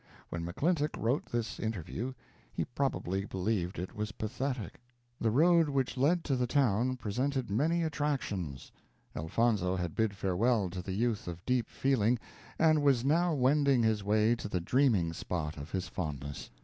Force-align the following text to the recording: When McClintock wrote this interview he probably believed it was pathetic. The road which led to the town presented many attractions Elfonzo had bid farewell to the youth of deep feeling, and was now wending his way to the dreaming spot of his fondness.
When 0.29 0.43
McClintock 0.43 0.97
wrote 0.97 1.27
this 1.27 1.59
interview 1.59 2.13
he 2.51 2.65
probably 2.65 3.23
believed 3.25 3.77
it 3.77 3.93
was 3.93 4.13
pathetic. 4.13 4.81
The 5.19 5.29
road 5.29 5.69
which 5.69 5.95
led 5.95 6.23
to 6.23 6.35
the 6.35 6.47
town 6.47 6.97
presented 6.97 7.51
many 7.51 7.83
attractions 7.83 8.71
Elfonzo 9.15 9.75
had 9.75 9.93
bid 9.93 10.15
farewell 10.15 10.71
to 10.71 10.81
the 10.81 10.93
youth 10.93 11.27
of 11.27 11.45
deep 11.45 11.69
feeling, 11.69 12.17
and 12.57 12.81
was 12.81 13.05
now 13.05 13.35
wending 13.35 13.83
his 13.83 14.03
way 14.03 14.33
to 14.37 14.49
the 14.49 14.59
dreaming 14.59 15.13
spot 15.13 15.55
of 15.57 15.69
his 15.69 15.87
fondness. 15.87 16.49